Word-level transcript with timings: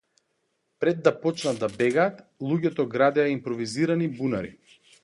Пред 0.83 1.03
да 1.07 1.13
почнат 1.25 1.61
да 1.65 1.69
бегаат, 1.83 2.25
луѓето 2.49 2.89
градеа 2.97 3.31
импровизирани 3.37 4.11
бунари. 4.21 4.57